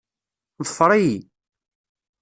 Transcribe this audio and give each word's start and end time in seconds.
Ḍfer-iyi. 0.67 1.17